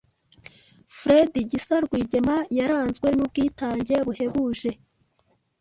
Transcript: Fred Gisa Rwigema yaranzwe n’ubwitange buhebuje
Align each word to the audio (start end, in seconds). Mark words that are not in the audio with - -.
Fred 0.97 1.31
Gisa 1.49 1.75
Rwigema 1.85 2.37
yaranzwe 2.57 3.07
n’ubwitange 3.13 3.95
buhebuje 4.05 4.71